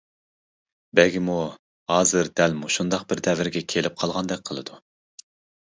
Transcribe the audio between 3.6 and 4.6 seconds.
كېلىپ قالغاندەك